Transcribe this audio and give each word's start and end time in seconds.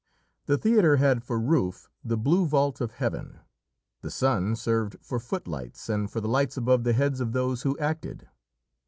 The 0.47 0.57
theatre 0.57 0.95
had 0.95 1.23
for 1.23 1.39
roof 1.39 1.87
the 2.03 2.17
blue 2.17 2.47
vault 2.47 2.81
of 2.81 2.93
heaven; 2.93 3.41
the 4.01 4.09
sun 4.09 4.55
served 4.55 4.95
for 4.99 5.19
footlights 5.19 5.89
and 5.89 6.09
for 6.09 6.19
the 6.19 6.27
lights 6.27 6.57
above 6.57 6.85
the 6.85 6.93
heads 6.93 7.19
of 7.21 7.33
those 7.33 7.61
who 7.61 7.77
acted. 7.77 8.27